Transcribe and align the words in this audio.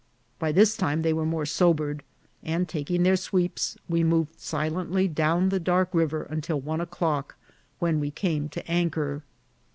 By 0.39 0.51
this 0.51 0.75
time 0.75 1.03
they 1.03 1.13
were 1.13 1.27
more 1.27 1.45
sobered; 1.45 2.01
and 2.41 2.67
taking 2.67 3.03
their 3.03 3.15
sweeps, 3.15 3.77
we 3.87 4.03
moved 4.03 4.39
silently 4.39 5.07
down 5.07 5.49
the 5.49 5.59
dark 5.59 5.89
river 5.93 6.23
until 6.23 6.59
one 6.59 6.81
o'clock, 6.81 7.35
when 7.77 7.99
we 7.99 8.09
came 8.09 8.49
to 8.49 8.67
anchor. 8.67 9.21